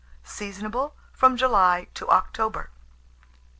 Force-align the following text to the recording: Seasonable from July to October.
Seasonable 0.25 0.93
from 1.13 1.37
July 1.37 1.87
to 1.93 2.09
October. 2.09 2.71